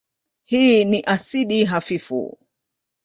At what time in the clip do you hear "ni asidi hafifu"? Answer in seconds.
0.85-2.39